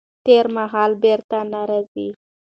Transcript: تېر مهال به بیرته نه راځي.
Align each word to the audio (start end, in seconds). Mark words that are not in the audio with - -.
تېر 0.25 0.45
مهال 0.55 0.91
به 0.95 0.99
بیرته 1.03 1.39
نه 1.51 1.61
راځي. 1.69 2.07